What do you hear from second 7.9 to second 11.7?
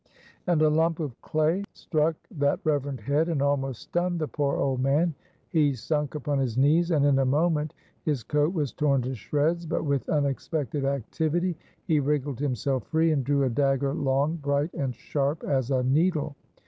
his coat was torn to shreds, but with unexpected activity